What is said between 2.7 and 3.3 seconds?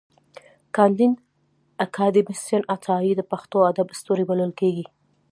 عطايي د